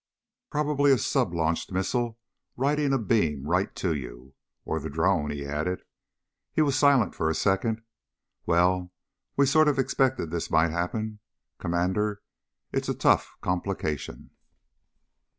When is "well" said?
8.47-8.91